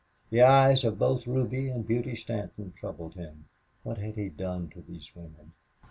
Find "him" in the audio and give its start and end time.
3.13-3.45